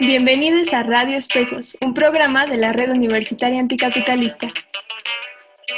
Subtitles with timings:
[0.00, 4.52] Bienvenidos a Radio Espejos, un programa de la Red Universitaria Anticapitalista.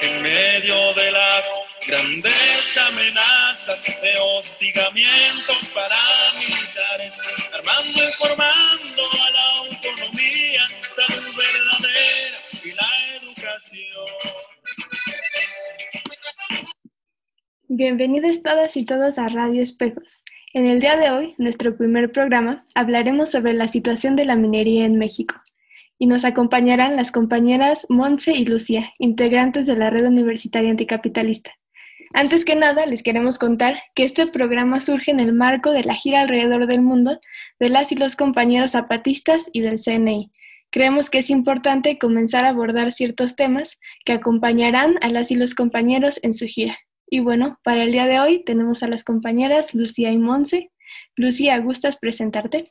[0.00, 1.44] En medio de las
[1.87, 7.21] grandes amenazas de hostigamientos paramilitares,
[7.52, 10.62] armando y formando a la autonomía,
[10.96, 14.07] salud verdadera y la educación.
[17.69, 20.23] Bienvenidos todas y todos a Radio Espejos.
[20.52, 24.86] En el día de hoy, nuestro primer programa, hablaremos sobre la situación de la minería
[24.86, 25.34] en México
[25.98, 31.52] y nos acompañarán las compañeras Monse y Lucía, integrantes de la Red Universitaria Anticapitalista.
[32.14, 35.95] Antes que nada, les queremos contar que este programa surge en el marco de la
[35.95, 37.20] gira alrededor del mundo
[37.59, 40.30] de las y los compañeros zapatistas y del CNI.
[40.70, 45.54] Creemos que es importante comenzar a abordar ciertos temas que acompañarán a las y los
[45.54, 46.76] compañeros en su gira.
[47.09, 50.73] Y bueno, para el día de hoy tenemos a las compañeras Lucía y Monse.
[51.15, 52.65] Lucía, ¿gustas presentarte?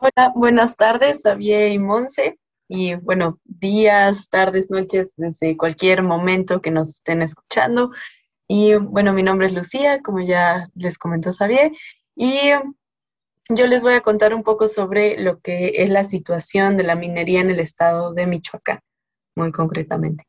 [0.00, 2.38] Hola, buenas tardes, Xavier y Monse.
[2.68, 7.90] Y bueno, días, tardes, noches, desde cualquier momento que nos estén escuchando.
[8.46, 11.72] Y bueno, mi nombre es Lucía, como ya les comentó Xavier.
[12.14, 12.50] Y
[13.48, 16.96] yo les voy a contar un poco sobre lo que es la situación de la
[16.96, 18.80] minería en el estado de Michoacán,
[19.36, 20.24] muy concretamente.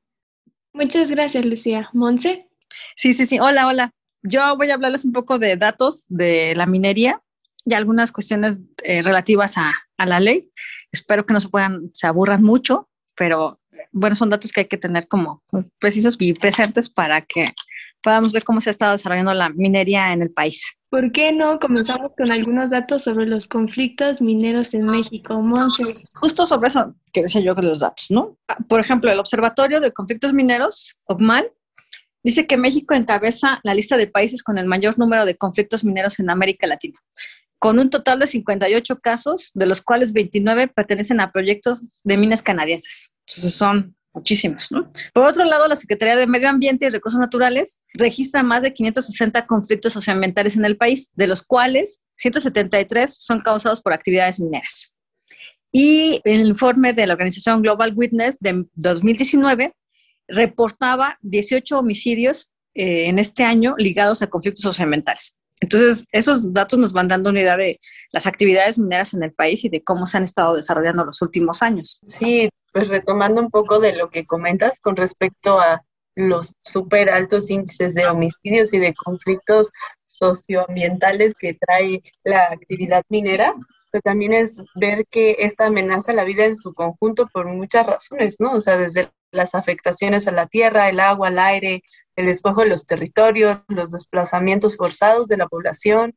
[0.74, 1.90] Muchas gracias, Lucía.
[1.94, 2.51] Monse.
[2.96, 3.40] Sí, sí, sí.
[3.40, 3.92] Hola, hola.
[4.24, 7.22] Yo voy a hablarles un poco de datos de la minería
[7.66, 10.52] y algunas cuestiones eh, relativas a, a, la ley.
[10.92, 13.60] Espero que no se puedan, se aburran mucho, pero
[13.92, 15.44] bueno, son datos que hay que tener como
[15.80, 17.46] precisos y presentes para que
[18.04, 20.66] podamos ver cómo se ha estado desarrollando la minería en el país.
[20.90, 25.42] ¿Por qué no comenzamos con algunos datos sobre los conflictos mineros en México?
[25.42, 25.84] Monse.
[26.16, 28.38] Justo sobre eso que decía yo de los datos, ¿no?
[28.68, 31.50] Por ejemplo, el Observatorio de Conflictos Mineros, OCMAL,
[32.24, 36.20] Dice que México encabeza la lista de países con el mayor número de conflictos mineros
[36.20, 37.00] en América Latina,
[37.58, 42.42] con un total de 58 casos, de los cuales 29 pertenecen a proyectos de minas
[42.42, 43.14] canadienses.
[43.28, 44.92] Entonces son muchísimos, ¿no?
[45.14, 49.46] Por otro lado, la Secretaría de Medio Ambiente y Recursos Naturales registra más de 560
[49.48, 54.94] conflictos socioambientales en el país, de los cuales 173 son causados por actividades mineras.
[55.72, 59.74] Y el informe de la organización Global Witness de 2019
[60.32, 65.38] reportaba 18 homicidios eh, en este año ligados a conflictos socioambientales.
[65.60, 67.80] Entonces, esos datos nos van dando una idea de
[68.12, 71.62] las actividades mineras en el país y de cómo se han estado desarrollando los últimos
[71.62, 72.00] años.
[72.04, 75.84] Sí, pues retomando un poco de lo que comentas con respecto a
[76.16, 79.72] los súper altos índices de homicidios y de conflictos
[80.08, 83.54] socioambientales que trae la actividad minera,
[83.92, 88.38] pues también es ver que esta amenaza la vida en su conjunto por muchas razones,
[88.40, 88.54] ¿no?
[88.54, 91.84] O sea, desde las afectaciones a la tierra, el agua, el aire,
[92.16, 96.16] el despojo de los territorios, los desplazamientos forzados de la población,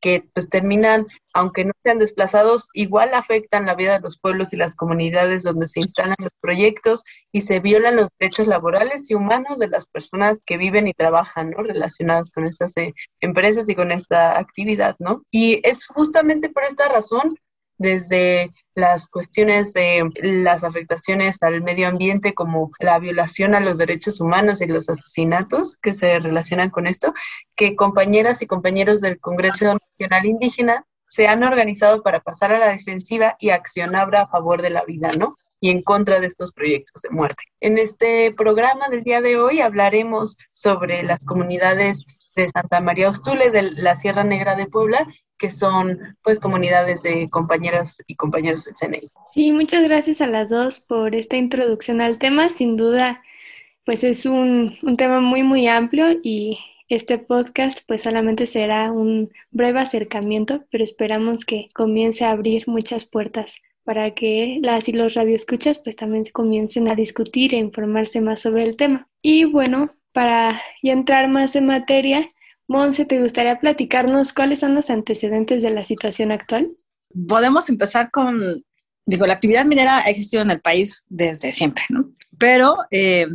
[0.00, 4.56] que pues terminan, aunque no sean desplazados, igual afectan la vida de los pueblos y
[4.56, 9.58] las comunidades donde se instalan los proyectos y se violan los derechos laborales y humanos
[9.58, 11.62] de las personas que viven y trabajan, ¿no?
[11.62, 15.22] Relacionados con estas eh, empresas y con esta actividad, ¿no?
[15.30, 17.36] Y es justamente por esta razón
[17.78, 24.20] desde las cuestiones de las afectaciones al medio ambiente como la violación a los derechos
[24.20, 27.14] humanos y los asesinatos que se relacionan con esto,
[27.56, 32.68] que compañeras y compañeros del Congreso Nacional Indígena se han organizado para pasar a la
[32.68, 35.36] defensiva y accionar a favor de la vida, ¿no?
[35.60, 37.42] y en contra de estos proyectos de muerte.
[37.60, 42.06] En este programa del día de hoy hablaremos sobre las comunidades
[42.36, 45.06] de Santa María Ostule, de la Sierra Negra de Puebla
[45.38, 49.08] que son pues comunidades de compañeras y compañeros del CNI.
[49.32, 52.48] Sí, muchas gracias a las dos por esta introducción al tema.
[52.48, 53.22] Sin duda,
[53.84, 59.30] pues es un, un tema muy, muy amplio y este podcast pues solamente será un
[59.50, 65.14] breve acercamiento, pero esperamos que comience a abrir muchas puertas para que las y los
[65.14, 69.08] radioescuchas pues también comiencen a discutir e informarse más sobre el tema.
[69.22, 72.28] Y bueno, para ya entrar más en materia,
[72.68, 76.70] Monse, ¿te gustaría platicarnos cuáles son los antecedentes de la situación actual?
[77.26, 78.62] Podemos empezar con,
[79.06, 82.10] digo, la actividad minera ha existido en el país desde siempre, ¿no?
[82.38, 83.26] Pero eh,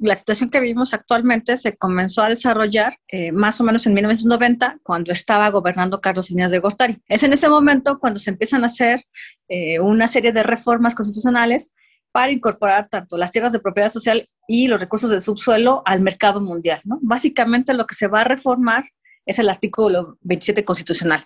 [0.00, 4.80] la situación que vivimos actualmente se comenzó a desarrollar eh, más o menos en 1990,
[4.82, 7.00] cuando estaba gobernando Carlos Inés de Gortari.
[7.06, 9.04] Es en ese momento cuando se empiezan a hacer
[9.48, 11.74] eh, una serie de reformas constitucionales
[12.10, 16.40] para incorporar tanto las tierras de propiedad social y los recursos del subsuelo al mercado
[16.40, 16.80] mundial.
[16.84, 16.98] ¿no?
[17.02, 18.84] Básicamente lo que se va a reformar
[19.26, 21.24] es el artículo 27 constitucional.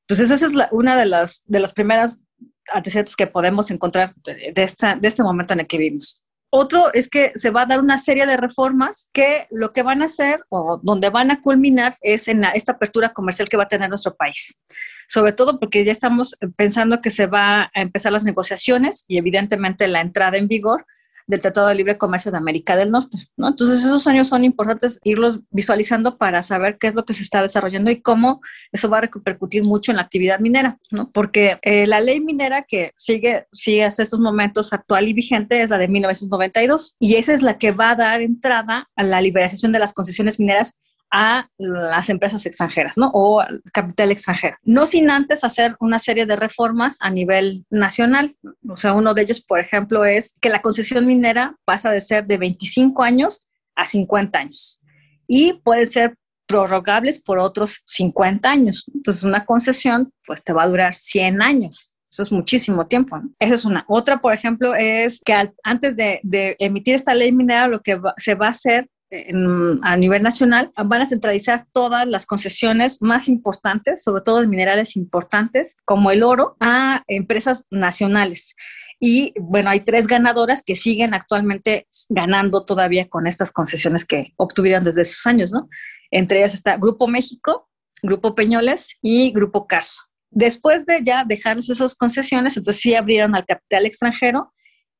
[0.00, 2.26] Entonces, esa es una de las, de las primeras
[2.72, 6.24] antecedentes que podemos encontrar de, esta, de este momento en el que vivimos.
[6.50, 10.02] Otro es que se va a dar una serie de reformas que lo que van
[10.02, 13.68] a hacer o donde van a culminar es en esta apertura comercial que va a
[13.68, 14.58] tener nuestro país.
[15.06, 19.88] sobre todo porque ya estamos pensando que se va a empezar las negociaciones y evidentemente
[19.88, 20.84] la entrada en vigor
[21.28, 23.48] del Tratado de Libre Comercio de América del Norte, ¿no?
[23.48, 27.42] Entonces esos años son importantes irlos visualizando para saber qué es lo que se está
[27.42, 28.40] desarrollando y cómo
[28.72, 31.10] eso va a repercutir mucho en la actividad minera, ¿no?
[31.12, 35.70] Porque eh, la ley minera que sigue, sigue hasta estos momentos actual y vigente es
[35.70, 39.70] la de 1992 y esa es la que va a dar entrada a la liberación
[39.70, 43.10] de las concesiones mineras a las empresas extranjeras, ¿no?
[43.14, 44.56] O capital extranjero.
[44.62, 48.36] No sin antes hacer una serie de reformas a nivel nacional.
[48.68, 52.26] O sea, uno de ellos, por ejemplo, es que la concesión minera pasa de ser
[52.26, 54.80] de 25 años a 50 años
[55.26, 56.14] y puede ser
[56.46, 58.84] prorrogables por otros 50 años.
[58.92, 61.92] Entonces, una concesión, pues te va a durar 100 años.
[62.10, 63.20] Eso es muchísimo tiempo.
[63.38, 63.84] Esa es una.
[63.86, 66.20] Otra, por ejemplo, es que antes de,
[66.58, 71.06] emitir esta ley minera, lo que se va a hacer a nivel nacional, van a
[71.06, 77.02] centralizar todas las concesiones más importantes, sobre todo de minerales importantes, como el oro, a
[77.06, 78.54] empresas nacionales.
[79.00, 84.84] Y bueno, hay tres ganadoras que siguen actualmente ganando todavía con estas concesiones que obtuvieron
[84.84, 85.68] desde esos años, ¿no?
[86.10, 87.68] Entre ellas está Grupo México,
[88.02, 90.02] Grupo Peñoles y Grupo Carso.
[90.30, 94.52] Después de ya dejarles esas concesiones, entonces sí abrieron al capital extranjero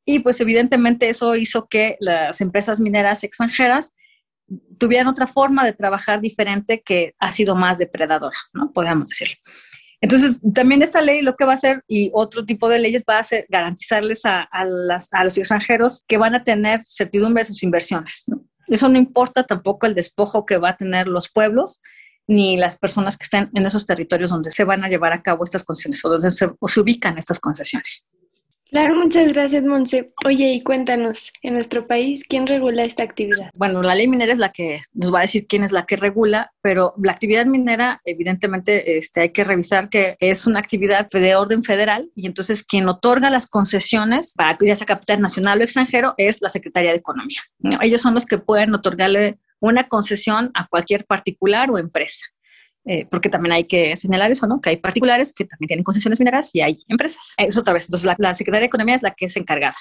[0.07, 3.95] y pues evidentemente eso hizo que las empresas mineras extranjeras
[4.79, 8.73] tuvieran otra forma de trabajar diferente que ha sido más depredadora, ¿no?
[8.73, 9.37] Podríamos decirlo.
[10.01, 13.19] Entonces, también esta ley lo que va a hacer y otro tipo de leyes va
[13.19, 14.49] a ser garantizarles a,
[15.25, 18.25] los extranjeros que van a tener certidumbre de sus inversiones.
[18.69, 21.81] Eso no importa tampoco el despojo que va a tener los pueblos
[22.29, 25.43] ni las personas que estén en esos territorios donde se van a llevar a cabo
[25.45, 26.51] estas concesiones o donde se
[26.81, 28.07] ubican estas concesiones.
[28.71, 30.13] Claro, muchas gracias, Monse.
[30.27, 33.51] Oye, y cuéntanos, en nuestro país, ¿quién regula esta actividad?
[33.55, 35.97] Bueno, la ley minera es la que nos va a decir quién es la que
[35.97, 41.35] regula, pero la actividad minera, evidentemente, este, hay que revisar que es una actividad de
[41.35, 46.15] orden federal y entonces quien otorga las concesiones para ya sea capital nacional o extranjero
[46.19, 47.41] es la Secretaría de Economía.
[47.81, 52.27] Ellos son los que pueden otorgarle una concesión a cualquier particular o empresa.
[52.91, 54.63] Eh, porque también hay que señalar eso, ¿no?
[54.63, 57.35] Que hay particulares que también tienen concesiones mineras y hay empresas.
[57.37, 57.85] Eso otra vez.
[57.85, 59.77] Entonces, la, Secretaría de Economía es la que es encargada.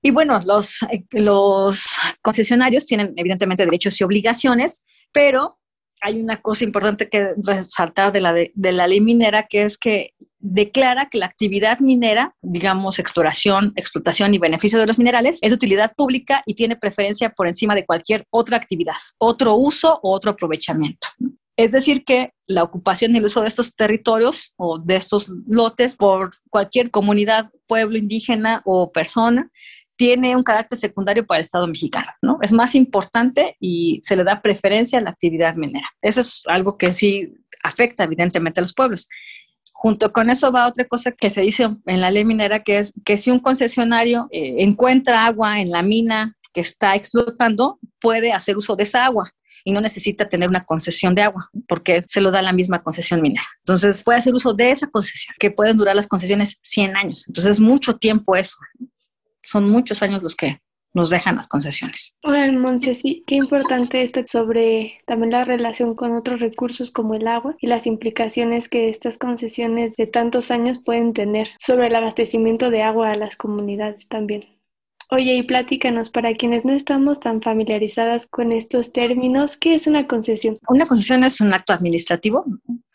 [0.00, 0.78] Y bueno, los,
[1.10, 1.84] los
[2.22, 5.58] concesionarios tienen evidentemente derechos y obligaciones, pero
[6.00, 10.14] hay una cosa importante que resaltar de la, de, la ley minera, que es que
[10.38, 15.56] declara que la actividad minera, digamos, exploración, explotación y beneficio de los minerales, es de
[15.56, 20.32] utilidad pública y tiene preferencia por encima de cualquier otra actividad, otro uso o otro
[20.32, 21.08] aprovechamiento.
[21.56, 25.96] Es decir, que la ocupación y el uso de estos territorios o de estos lotes
[25.96, 29.50] por cualquier comunidad, pueblo indígena o persona
[29.96, 32.38] tiene un carácter secundario para el Estado mexicano, ¿no?
[32.40, 35.88] Es más importante y se le da preferencia a la actividad minera.
[36.00, 39.08] Eso es algo que sí afecta evidentemente a los pueblos.
[39.74, 42.94] Junto con eso va otra cosa que se dice en la ley minera, que es
[43.04, 48.56] que si un concesionario eh, encuentra agua en la mina que está explotando, puede hacer
[48.56, 49.30] uso de esa agua
[49.64, 53.22] y no necesita tener una concesión de agua porque se lo da la misma concesión
[53.22, 53.46] minera.
[53.60, 57.24] Entonces puede hacer uso de esa concesión, que pueden durar las concesiones 100 años.
[57.28, 58.56] Entonces es mucho tiempo eso.
[59.42, 60.60] Son muchos años los que
[60.94, 62.14] nos dejan las concesiones.
[62.22, 67.26] Bueno, Monse, sí, qué importante esto sobre también la relación con otros recursos como el
[67.26, 72.70] agua y las implicaciones que estas concesiones de tantos años pueden tener sobre el abastecimiento
[72.70, 74.44] de agua a las comunidades también.
[75.14, 80.06] Oye, y platícanos, para quienes no estamos tan familiarizadas con estos términos, ¿qué es una
[80.06, 80.54] concesión?
[80.68, 82.46] Una concesión es un acto administrativo.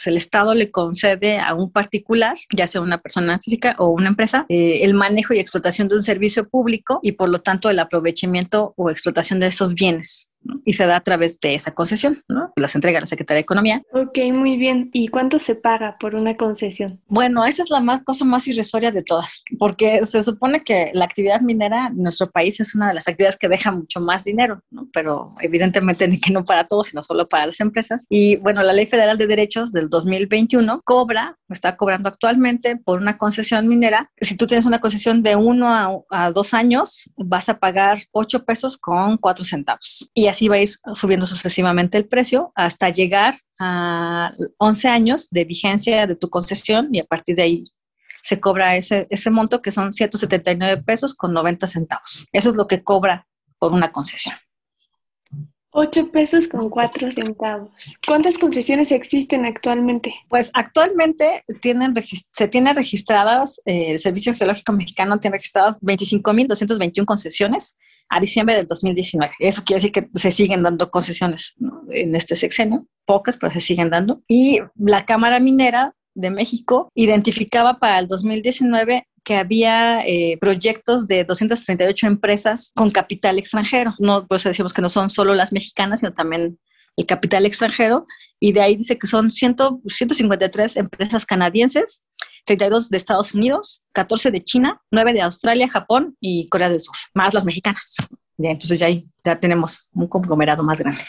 [0.04, 4.48] El Estado le concede a un particular, ya sea una persona física o una empresa,
[4.50, 8.74] eh, el manejo y explotación de un servicio público y por lo tanto el aprovechamiento
[8.78, 10.32] o explotación de esos bienes
[10.66, 12.52] y se da a través de esa concesión, ¿no?
[12.56, 13.82] Las entrega la Secretaría de Economía.
[13.94, 14.90] Ok, muy bien.
[14.94, 17.02] ¿Y cuánto se paga por una concesión?
[17.08, 21.06] Bueno, esa es la más, cosa más irrisoria de todas, porque se supone que la
[21.06, 24.62] actividad minera en nuestro país es una de las actividades que deja mucho más dinero,
[24.72, 24.88] ¿no?
[24.94, 28.06] Pero evidentemente ni que no para todos, sino solo para las empresas.
[28.10, 33.18] Y bueno, la Ley Federal de Derechos del 2021 cobra, está cobrando actualmente por una
[33.18, 34.12] concesión minera.
[34.20, 38.44] Si tú tienes una concesión de uno a, a dos años, vas a pagar ocho
[38.44, 40.10] pesos con cuatro centavos.
[40.14, 45.30] Y así así va a ir subiendo sucesivamente el precio hasta llegar a 11 años
[45.32, 47.66] de vigencia de tu concesión y a partir de ahí
[48.22, 52.28] se cobra ese, ese monto que son 179 pesos con 90 centavos.
[52.32, 53.26] Eso es lo que cobra
[53.58, 54.36] por una concesión.
[55.72, 57.72] 8 pesos con 4 centavos.
[58.06, 60.14] ¿Cuántas concesiones existen actualmente?
[60.30, 61.94] Pues actualmente tienen
[62.34, 67.76] se tienen registradas, eh, el Servicio Geológico Mexicano tiene registradas 25.221 concesiones
[68.10, 69.34] a diciembre del 2019.
[69.40, 71.56] Eso quiere decir que se siguen dando concesiones
[71.92, 74.22] en este sexenio, pocas, pero se siguen dando.
[74.28, 81.26] Y la Cámara Minera de México identificaba para el 2019 que había eh, proyectos de
[81.26, 83.94] 238 empresas con capital extranjero.
[84.00, 86.58] No, pues decimos que no son solo las mexicanas, sino también
[86.96, 88.08] el capital extranjero.
[88.40, 92.06] Y de ahí dice que son 100, 153 empresas canadienses,
[92.48, 96.96] 32 de Estados Unidos, 14 de China, 9 de Australia, Japón y Corea del Sur,
[97.14, 97.96] más las mexicanas.
[98.38, 101.04] entonces ya, ahí, ya tenemos un conglomerado más grande.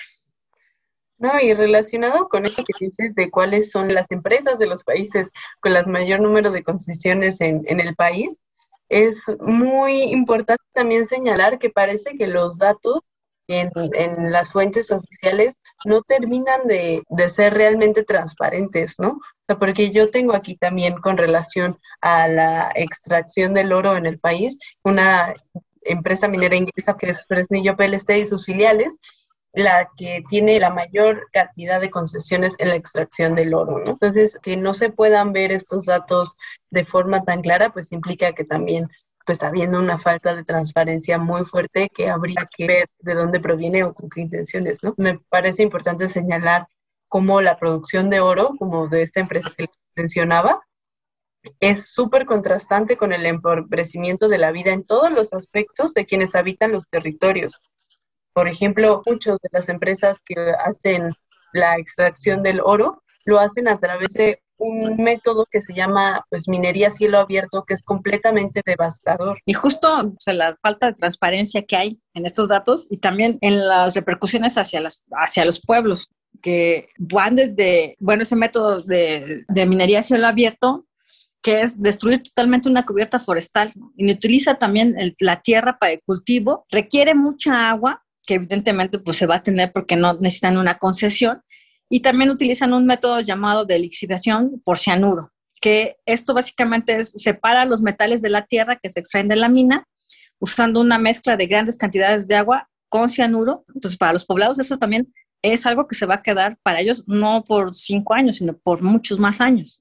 [1.16, 5.32] No, y relacionado con esto que dices de cuáles son las empresas de los países
[5.60, 8.40] con el mayor número de concesiones en el país,
[8.88, 13.00] es muy importante también señalar que parece que los datos
[13.48, 19.08] en, las fuentes oficiales no terminan de, de, ser realmente transparentes, ¿no?
[19.08, 24.06] O sea, porque yo tengo aquí también con relación a la extracción del oro en
[24.06, 25.34] el país, una
[25.82, 28.98] empresa minera inglesa que es Fresnillo PLC y sus filiales,
[29.54, 33.78] la que tiene la mayor cantidad de concesiones en la extracción del oro.
[33.78, 33.92] ¿no?
[33.92, 36.34] Entonces, que no se puedan ver estos datos
[36.70, 38.88] de forma tan clara, pues implica que también
[39.28, 43.84] pues habiendo una falta de transparencia muy fuerte que habría que ver de dónde proviene
[43.84, 44.94] o con qué intenciones, ¿no?
[44.96, 46.66] Me parece importante señalar
[47.08, 50.62] cómo la producción de oro, como de esta empresa que mencionaba,
[51.60, 56.34] es súper contrastante con el empobrecimiento de la vida en todos los aspectos de quienes
[56.34, 57.60] habitan los territorios.
[58.32, 61.12] Por ejemplo, muchas de las empresas que hacen
[61.52, 66.48] la extracción del oro lo hacen a través de un método que se llama pues
[66.48, 69.38] minería cielo abierto que es completamente devastador.
[69.44, 73.94] Y justo la falta de transparencia que hay en estos datos y también en las
[73.94, 76.08] repercusiones hacia, las, hacia los pueblos
[76.42, 80.86] que van desde, bueno, ese método de, de minería cielo abierto
[81.42, 86.66] que es destruir totalmente una cubierta forestal y utiliza también la tierra para el cultivo,
[86.70, 91.40] requiere mucha agua que evidentemente pues se va a tener porque no necesitan una concesión,
[91.88, 97.64] y también utilizan un método llamado de lixiviación por cianuro, que esto básicamente es separa
[97.64, 99.86] los metales de la tierra que se extraen de la mina
[100.38, 103.64] usando una mezcla de grandes cantidades de agua con cianuro.
[103.74, 107.04] Entonces, para los poblados eso también es algo que se va a quedar para ellos
[107.06, 109.80] no por cinco años, sino por muchos más años.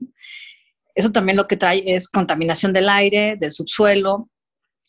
[0.96, 4.30] Eso también lo que trae es contaminación del aire, del subsuelo,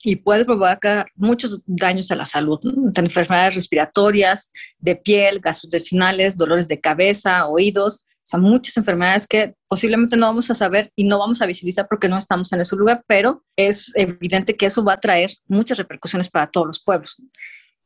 [0.02, 2.60] y puede provocar muchos daños a la salud,
[2.96, 10.14] enfermedades respiratorias, de piel, gastrointestinales, dolores de cabeza, oídos, o sea, muchas enfermedades que posiblemente
[10.14, 13.02] no vamos a saber y no vamos a visibilizar porque no estamos en ese lugar,
[13.06, 17.16] pero es evidente que eso va a traer muchas repercusiones para todos los pueblos.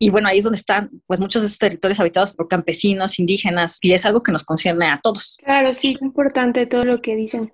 [0.01, 3.79] Y bueno, ahí es donde están pues muchos de esos territorios habitados por campesinos, indígenas,
[3.81, 5.37] y es algo que nos concierne a todos.
[5.45, 7.53] Claro, sí, es importante todo lo que dicen.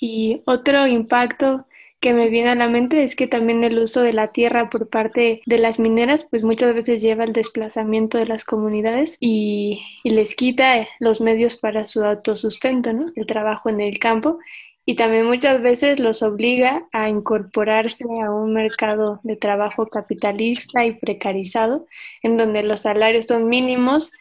[0.00, 1.66] Y otro impacto
[2.00, 4.88] que me viene a la mente es que también el uso de la tierra por
[4.88, 10.34] parte de las mineras pues muchas veces lleva al desplazamiento de las comunidades y, les
[10.34, 13.12] quita los medios para su autosustento, ¿no?
[13.14, 14.38] El trabajo en el campo
[14.84, 20.92] y también muchas veces los obliga a incorporarse a un mercado de trabajo capitalista y
[20.92, 21.86] precarizado
[22.22, 24.12] en donde los salarios son mínimos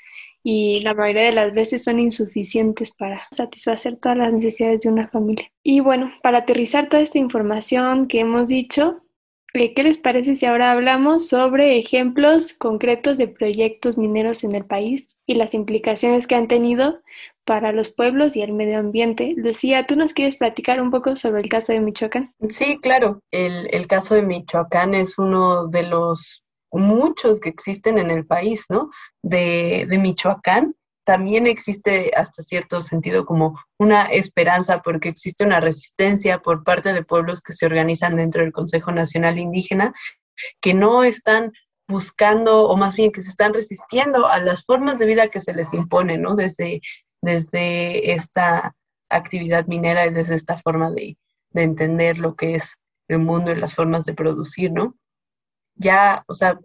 [0.50, 5.10] y la mayoría de las veces son insuficientes para satisfacer todas las necesidades de una
[5.10, 5.52] familia.
[5.62, 9.04] Y bueno, para aterrizar toda esta información que hemos dicho,
[9.54, 14.64] eh, ¿qué les parece si ahora hablamos sobre ejemplos concretos de proyectos mineros en el
[14.64, 17.02] país y las implicaciones que han tenido
[17.44, 19.34] para los pueblos y el medio ambiente?
[19.36, 22.34] Lucía, ¿tú nos quieres platicar un poco sobre el caso de Michoacán?
[22.48, 23.20] Sí, claro.
[23.32, 28.66] El, el caso de Michoacán es uno de los muchos que existen en el país,
[28.70, 28.90] ¿no?
[29.24, 36.40] De, de Michoacán también existe hasta cierto sentido como una esperanza porque existe una resistencia
[36.40, 39.94] por parte de pueblos que se organizan dentro del Consejo Nacional Indígena
[40.60, 41.54] que no están
[41.88, 45.54] buscando o más bien que se están resistiendo a las formas de vida que se
[45.54, 46.36] les imponen, ¿no?
[46.36, 46.82] Desde,
[47.22, 48.76] desde esta
[49.10, 51.18] actividad minera y desde esta forma de,
[51.52, 54.96] de entender lo que es el mundo y las formas de producir, ¿no?
[55.78, 56.60] Ya, o sea,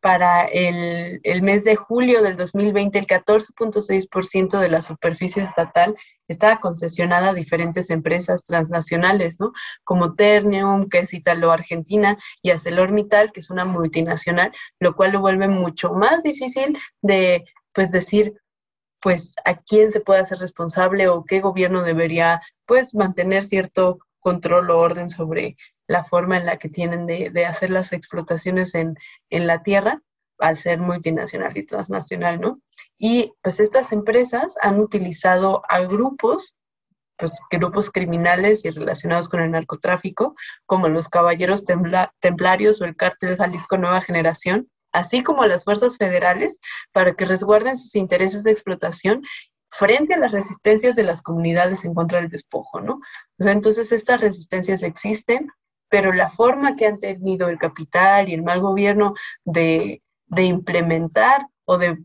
[0.00, 5.96] para el, el, mes de julio del 2020, el 14.6% de la superficie estatal
[6.28, 9.52] estaba concesionada a diferentes empresas transnacionales, ¿no?
[9.82, 15.48] Como Ternium, que es Italo-Argentina, y ArcelorMittal, que es una multinacional, lo cual lo vuelve
[15.48, 18.34] mucho más difícil de, pues, decir,
[19.00, 24.70] pues, a quién se puede hacer responsable o qué gobierno debería, pues, mantener cierto control
[24.70, 25.56] o orden sobre
[25.86, 28.96] la forma en la que tienen de, hacer las explotaciones en,
[29.30, 30.02] la tierra
[30.38, 32.60] al ser multinacional y transnacional, ¿no?
[32.96, 36.54] Y pues estas empresas han utilizado a grupos,
[37.16, 41.64] pues grupos criminales y relacionados con el narcotráfico, como los Caballeros
[42.20, 46.60] Templarios o el Cártel Jalisco Nueva Generación, así como las fuerzas federales,
[46.92, 49.22] para que resguarden sus intereses de explotación
[49.68, 53.00] frente a las resistencias de las comunidades en contra del despojo, ¿no?
[53.38, 55.50] O sea, entonces estas resistencias existen,
[55.88, 60.02] pero la forma que han tenido el capital y el mal gobierno de,
[60.36, 61.98] implementar o de,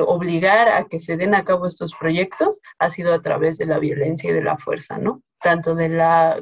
[0.00, 3.78] obligar a que se den a cabo estos proyectos ha sido a través de la
[3.78, 5.20] violencia y de la fuerza, ¿no?
[5.40, 5.88] Tanto de,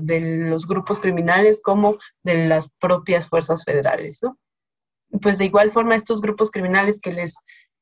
[0.00, 4.38] de los grupos criminales como de las propias fuerzas federales, ¿no?
[5.22, 7.36] Pues de igual forma estos grupos criminales que les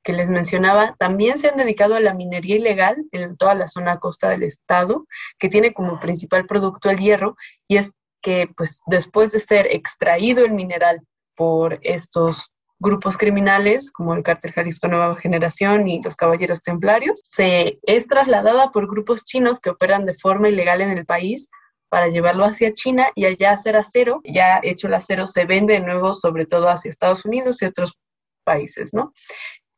[0.06, 3.98] que les mencionaba, también se han dedicado a la minería ilegal en toda la zona
[3.98, 5.04] costa del estado,
[5.36, 7.34] que tiene como principal producto el hierro,
[7.66, 11.00] y es que pues después de ser extraído el mineral
[11.34, 17.80] por estos grupos criminales como el Cártel Jalisco Nueva Generación y los Caballeros Templarios, se
[17.82, 21.50] es trasladada por grupos chinos que operan de forma ilegal en el país
[21.88, 25.80] para llevarlo hacia China y allá hacer acero, ya hecho el acero se vende de
[25.80, 27.98] nuevo sobre todo hacia Estados Unidos y otros
[28.44, 29.12] países, ¿no?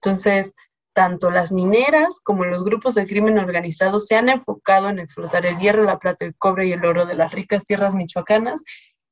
[0.02, 0.54] Entonces,
[0.94, 5.58] tanto las mineras como los grupos de crimen organizado se han enfocado en explotar el
[5.58, 8.64] hierro, la plata, el cobre y el oro de las ricas tierras michoacanas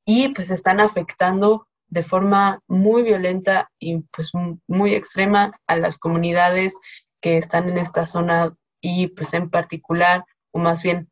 [0.05, 4.31] y pues están afectando de forma muy violenta y pues
[4.67, 6.77] muy extrema a las comunidades
[7.21, 11.09] que están en esta zona y pues en particular, o más bien,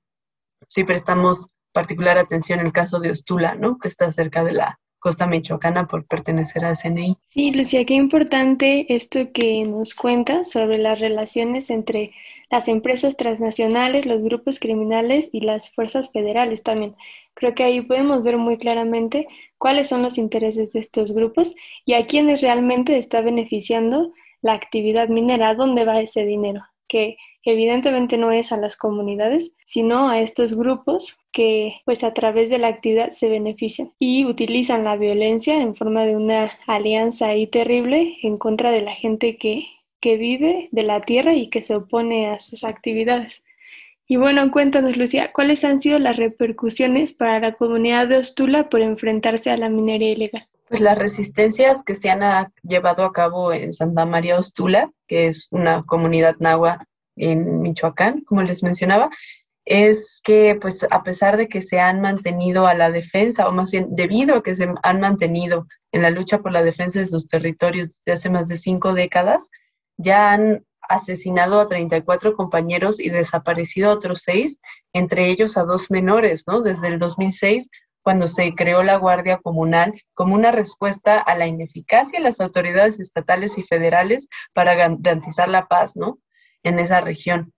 [0.68, 3.78] sí prestamos particular atención en el caso de Ostula, ¿no?
[3.78, 7.16] Que está cerca de la Costa Michoacana por pertenecer al CNI.
[7.22, 12.10] Sí, Lucía, qué importante esto que nos cuenta sobre las relaciones entre
[12.50, 16.96] las empresas transnacionales, los grupos criminales y las fuerzas federales también.
[17.36, 19.28] Creo que ahí podemos ver muy claramente
[19.60, 21.54] cuáles son los intereses de estos grupos
[21.86, 28.18] y a quiénes realmente está beneficiando la actividad minera, dónde va ese dinero, que evidentemente
[28.18, 32.68] no es a las comunidades, sino a estos grupos que pues a través de la
[32.68, 38.38] actividad se benefician y utilizan la violencia en forma de una alianza ahí terrible en
[38.38, 39.66] contra de la gente que,
[40.00, 43.44] que vive de la tierra y que se opone a sus actividades.
[44.08, 48.82] Y bueno, cuéntanos, Lucía, ¿cuáles han sido las repercusiones para la comunidad de Ostula por
[48.82, 50.48] enfrentarse a la minería ilegal?
[50.68, 55.48] Pues las resistencias que se han llevado a cabo en Santa María Ostula, que es
[55.52, 59.10] una comunidad nahua en Michoacán, como les mencionaba,
[59.66, 63.72] es que pues a pesar de que se han mantenido a la defensa, o más
[63.72, 67.28] bien debido a que se han mantenido en la lucha por la defensa de sus
[67.28, 69.50] territorios desde hace más de cinco décadas,
[69.98, 74.60] ya han asesinado a 34 compañeros y desaparecido a otros seis,
[74.94, 76.62] entre ellos a dos menores, ¿no?
[76.62, 77.70] Desde el 2006,
[78.06, 83.00] cuando se creó la Guardia Comunal como una respuesta a la ineficacia de las autoridades
[83.00, 86.20] estatales y federales para garantizar la paz, ¿no?
[86.66, 87.54] en esa región.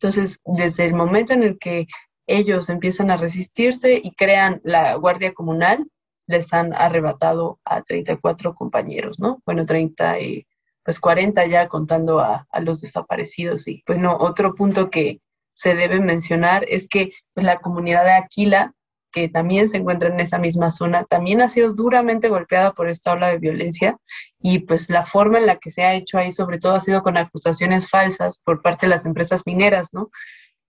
[0.00, 1.86] Entonces, desde el momento en el que
[2.26, 5.86] ellos empiezan a resistirse y crean la Guardia Comunal,
[6.26, 9.42] les han arrebatado a 34 compañeros, ¿no?
[9.44, 10.46] Bueno, 30 y
[10.84, 13.68] pues 40 ya contando a, a los desaparecidos.
[13.68, 15.20] Y pues no, otro punto que
[15.52, 18.74] se debe mencionar es que pues, la comunidad de Aquila
[19.12, 23.12] que también se encuentra en esa misma zona, también ha sido duramente golpeada por esta
[23.12, 23.98] ola de violencia
[24.40, 27.02] y pues la forma en la que se ha hecho ahí sobre todo ha sido
[27.02, 30.10] con acusaciones falsas por parte de las empresas mineras, ¿no?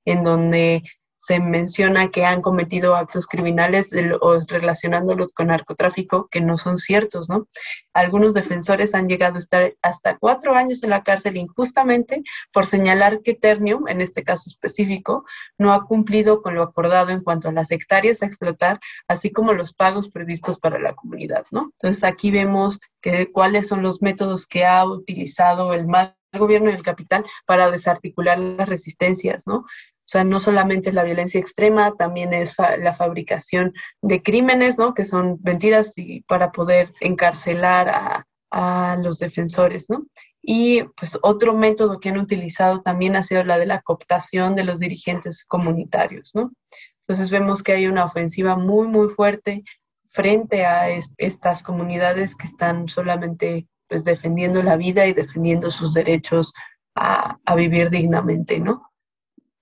[0.05, 0.83] En donde
[1.25, 7.29] se menciona que han cometido actos criminales o relacionándolos con narcotráfico que no son ciertos,
[7.29, 7.47] ¿no?
[7.93, 13.21] Algunos defensores han llegado a estar hasta cuatro años en la cárcel injustamente por señalar
[13.21, 15.23] que Ternium, en este caso específico,
[15.57, 19.53] no ha cumplido con lo acordado en cuanto a las hectáreas a explotar, así como
[19.53, 21.71] los pagos previstos para la comunidad, ¿no?
[21.79, 26.73] Entonces aquí vemos que, cuáles son los métodos que ha utilizado el mal gobierno y
[26.73, 29.65] el capital para desarticular las resistencias, ¿no?
[30.05, 34.93] O sea, no solamente es la violencia extrema, también es la fabricación de crímenes, ¿no?
[34.93, 35.93] Que son mentiras
[36.27, 40.05] para poder encarcelar a, a los defensores, ¿no?
[40.41, 44.65] Y pues otro método que han utilizado también ha sido la de la cooptación de
[44.65, 46.51] los dirigentes comunitarios, ¿no?
[46.99, 49.63] Entonces vemos que hay una ofensiva muy, muy fuerte
[50.05, 56.53] frente a estas comunidades que están solamente pues defendiendo la vida y defendiendo sus derechos
[56.95, 58.92] a, a vivir dignamente, ¿no?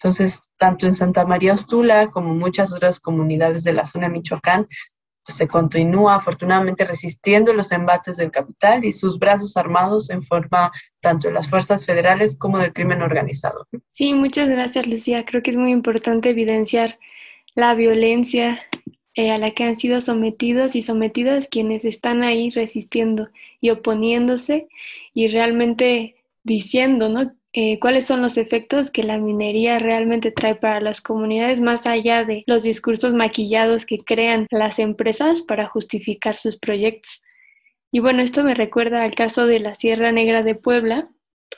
[0.04, 4.68] Entonces, tanto en Santa María Ostula como muchas otras comunidades de la zona Michoacán,
[5.24, 10.72] pues, se continúa afortunadamente resistiendo los embates del capital y sus brazos armados en forma
[11.02, 13.68] tanto de las fuerzas federales como del crimen organizado.
[13.92, 15.24] Sí, muchas gracias, Lucía.
[15.24, 16.98] Creo que es muy importante evidenciar
[17.54, 18.60] la violencia
[19.14, 24.68] eh, a la que han sido sometidos y sometidas quienes están ahí resistiendo y oponiéndose
[25.14, 27.36] y realmente diciendo, ¿no?
[27.54, 32.24] Eh, cuáles son los efectos que la minería realmente trae para las comunidades más allá
[32.24, 37.22] de los discursos maquillados que crean las empresas para justificar sus proyectos.
[37.92, 41.10] Y bueno, esto me recuerda al caso de la Sierra Negra de Puebla,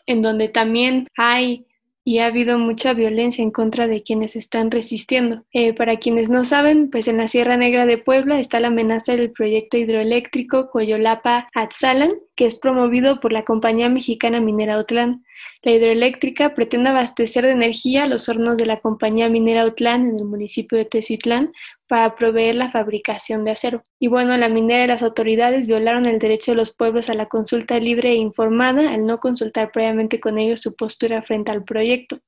[0.07, 1.67] en donde también hay
[2.05, 5.43] y ha habido mucha violencia en contra de quienes están resistiendo.
[5.53, 9.15] Eh, para quienes no saben, pues en la Sierra Negra de Puebla está la amenaza
[9.15, 15.23] del proyecto hidroeléctrico Coyolapa-Atzalan, que es promovido por la compañía mexicana minera Otlán.
[15.61, 20.25] La hidroeléctrica pretende abastecer de energía los hornos de la compañía minera Otlán en el
[20.25, 21.53] municipio de Teciutlán
[21.87, 23.83] para proveer la fabricación de acero.
[23.99, 27.27] Y bueno, la minera y las autoridades violaron el derecho de los pueblos a la
[27.27, 32.19] consulta libre e informada al no consultar previamente con ellos su postura frente al proyecto.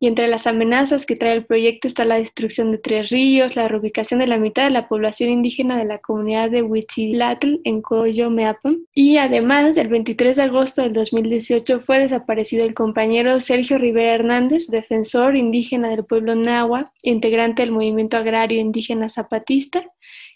[0.00, 3.66] Y entre las amenazas que trae el proyecto está la destrucción de tres ríos, la
[3.66, 8.86] reubicación de la mitad de la población indígena de la comunidad de Huitzilatl en Coyomeapan.
[8.94, 14.68] Y además, el 23 de agosto del 2018 fue desaparecido el compañero Sergio Rivera Hernández,
[14.68, 19.84] defensor indígena del pueblo Nahua, integrante del movimiento agrario indígena zapatista,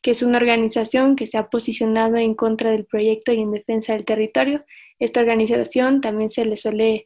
[0.02, 3.92] que es una organización que se ha posicionado en contra del proyecto y en defensa
[3.92, 4.64] del territorio.
[4.98, 7.04] Esta organización también se le suele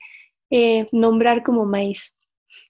[0.50, 2.15] eh, nombrar como maíz.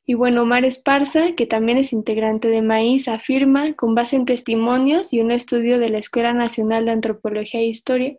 [0.09, 5.13] Y bueno, Omar Esparza, que también es integrante de Maíz, afirma, con base en testimonios
[5.13, 8.17] y un estudio de la Escuela Nacional de Antropología e Historia,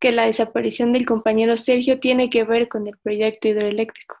[0.00, 4.16] que la desaparición del compañero Sergio tiene que ver con el proyecto hidroeléctrico.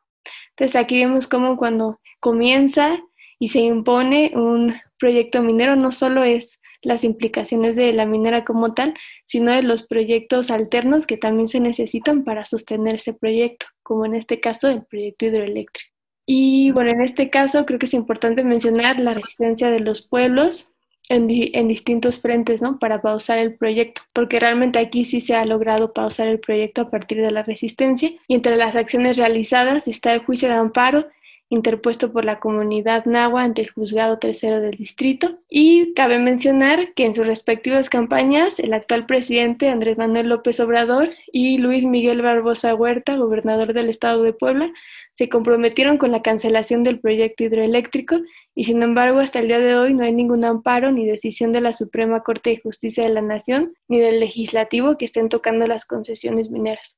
[0.50, 2.98] Entonces aquí vemos cómo cuando comienza
[3.38, 8.74] y se impone un proyecto minero no solo es las implicaciones de la minera como
[8.74, 8.92] tal,
[9.26, 14.14] sino de los proyectos alternos que también se necesitan para sostener ese proyecto, como en
[14.14, 15.95] este caso el proyecto hidroeléctrico.
[16.26, 20.72] Y bueno, en este caso creo que es importante mencionar la resistencia de los pueblos
[21.08, 22.80] en, en, distintos frentes, ¿no?
[22.80, 26.90] Para pausar el proyecto, porque realmente aquí sí se ha logrado pausar el proyecto a
[26.90, 28.10] partir de la resistencia.
[28.26, 31.06] Y entre las acciones realizadas está el juicio de amparo
[31.48, 35.38] interpuesto por la comunidad nahua ante el juzgado tercero del distrito.
[35.48, 41.10] Y cabe mencionar que en sus respectivas campañas, el actual presidente Andrés Manuel López Obrador
[41.32, 44.72] y Luis Miguel Barbosa Huerta, gobernador del estado de Puebla,
[45.14, 48.16] se comprometieron con la cancelación del proyecto hidroeléctrico
[48.54, 51.62] y sin embargo hasta el día de hoy no hay ningún amparo ni decisión de
[51.62, 55.86] la Suprema Corte de Justicia de la Nación ni del legislativo que estén tocando las
[55.86, 56.96] concesiones mineras.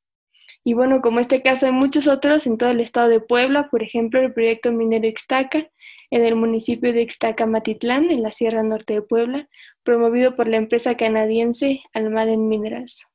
[0.65, 3.83] Y bueno, como este caso hay muchos otros en todo el estado de Puebla, por
[3.83, 5.69] ejemplo, el proyecto minero Ixtaca
[6.11, 9.49] en el municipio de Ixtaca Matitlán, en la Sierra Norte de Puebla,
[9.83, 13.07] promovido por la empresa canadiense Almaden Minerals.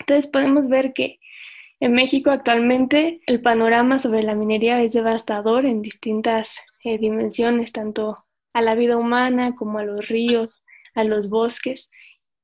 [0.00, 1.18] Entonces podemos ver que
[1.80, 8.16] en México actualmente el panorama sobre la minería es devastador en distintas eh, dimensiones, tanto
[8.52, 10.64] a la vida humana como a los ríos,
[10.94, 11.90] a los bosques,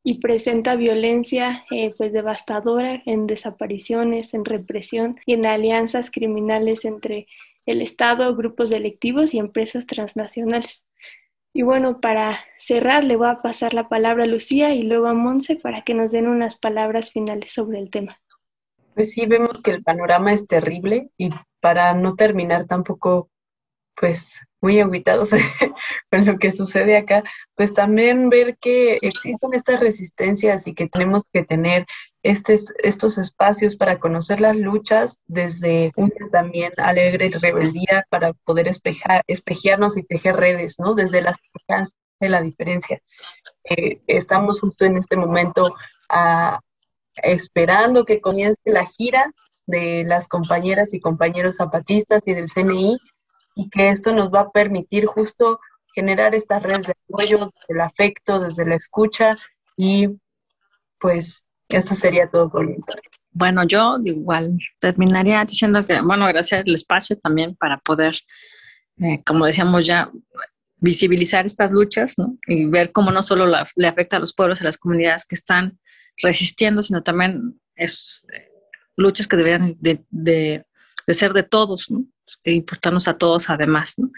[0.08, 7.26] y presenta violencia eh, pues devastadora en desapariciones, en represión y en alianzas criminales entre
[7.66, 10.84] el Estado, grupos delictivos y empresas transnacionales.
[11.52, 15.12] Y bueno, para cerrar le voy a pasar la palabra a Lucía y luego a
[15.12, 18.16] Monse para que nos den unas palabras finales sobre el tema.
[18.94, 23.28] Pues sí, vemos que el panorama es terrible y para no terminar tampoco,
[23.98, 25.30] pues, muy aguitados
[26.10, 27.22] con lo que sucede acá,
[27.54, 31.86] pues también ver que existen estas resistencias y que tenemos que tener
[32.22, 39.22] estos, estos espacios para conocer las luchas desde un también alegre rebeldía para poder espejar,
[39.26, 40.94] espejearnos y tejer redes, ¿no?
[40.94, 41.36] Desde las
[42.20, 43.00] de la diferencia.
[43.64, 45.74] Eh, estamos justo en este momento
[46.08, 46.60] a,
[47.22, 49.32] esperando que comience la gira
[49.66, 52.98] de las compañeras y compañeros zapatistas y del CNI
[53.56, 55.58] y que esto nos va a permitir justo
[55.94, 59.36] generar estas redes de apoyo, del afecto, desde la escucha
[59.76, 60.08] y
[61.00, 63.08] pues eso sería todo por mi parte.
[63.32, 68.16] Bueno, yo igual terminaría diciendo que, bueno, agradecer el espacio también para poder,
[68.98, 70.10] eh, como decíamos ya,
[70.78, 72.36] visibilizar estas luchas ¿no?
[72.46, 75.78] y ver cómo no solo le afecta a los pueblos, a las comunidades que están
[76.18, 78.50] resistiendo, sino también es eh,
[78.96, 80.64] luchas que deberían de,
[81.08, 82.04] ser de todos, ¿no?
[82.44, 84.10] E importarnos a todos además, ¿no?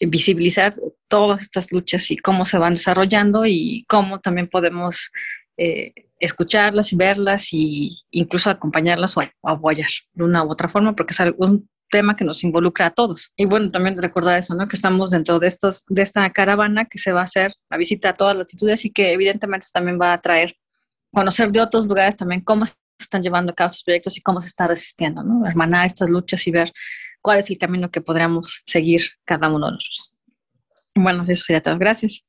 [0.00, 0.74] visibilizar
[1.08, 5.10] todas estas luchas y cómo se van desarrollando y cómo también podemos
[5.56, 11.12] eh, escucharlas y verlas y incluso acompañarlas o apoyar de una u otra forma, porque
[11.12, 13.32] es un tema que nos involucra a todos.
[13.36, 14.66] Y bueno, también recordar eso, ¿no?
[14.66, 18.10] Que estamos dentro de, estos, de esta caravana que se va a hacer a visita
[18.10, 20.56] a todas latitudes y que evidentemente también va a traer
[21.12, 24.40] conocer de otros lugares también cómo se están llevando a cabo estos proyectos y cómo
[24.40, 25.46] se está resistiendo, ¿no?
[25.46, 26.72] Hermanar estas luchas y ver
[27.22, 30.16] cuál es el camino que podríamos seguir cada uno de nosotros.
[30.94, 31.78] Bueno, eso sería todo.
[31.78, 32.26] Gracias.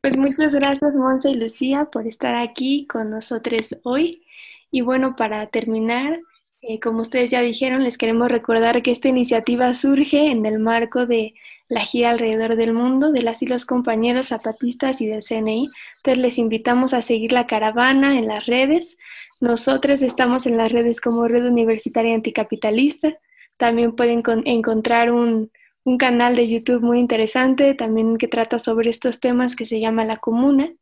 [0.00, 4.26] Pues muchas gracias, Monza y Lucía, por estar aquí con nosotros hoy.
[4.72, 6.18] Y bueno, para terminar,
[6.60, 11.06] eh, como ustedes ya dijeron, les queremos recordar que esta iniciativa surge en el marco
[11.06, 11.34] de
[11.68, 15.68] la gira alrededor del mundo de las y los compañeros zapatistas y del CNI.
[15.98, 18.98] Entonces les invitamos a seguir la caravana en las redes.
[19.40, 23.18] Nosotros estamos en las redes como Red Universitaria Anticapitalista.
[23.62, 25.52] También pueden encontrar un,
[25.84, 30.04] un canal de YouTube muy interesante, también que trata sobre estos temas que se llama
[30.04, 30.72] La Comuna.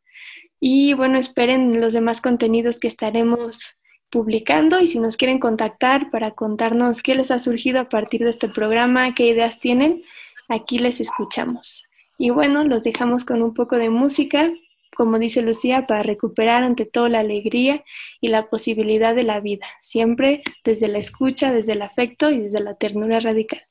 [0.61, 3.77] Y bueno, esperen los demás contenidos que estaremos
[4.09, 8.31] publicando y si nos quieren contactar para contarnos qué les ha surgido a partir de
[8.31, 10.03] este programa, qué ideas tienen,
[10.49, 11.85] aquí les escuchamos.
[12.17, 14.51] Y bueno, los dejamos con un poco de música,
[14.97, 17.85] como dice Lucía, para recuperar ante todo la alegría
[18.21, 22.61] y la posibilidad de la vida, siempre desde la escucha, desde el afecto y desde
[22.61, 23.63] la ternura radical.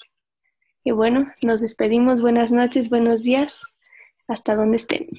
[0.83, 3.61] Y bueno, nos despedimos, buenas noches, buenos días,
[4.27, 5.09] hasta donde estén.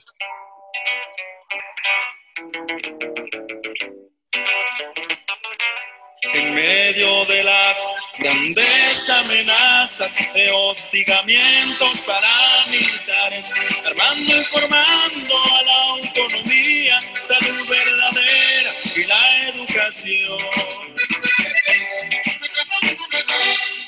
[6.34, 13.50] en medio de las grandes amenazas de hostigamientos paramilitares,
[13.86, 20.38] armando y formando a la autonomía, salud verdadera y la educación.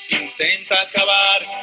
[0.09, 1.53] Intenta acabar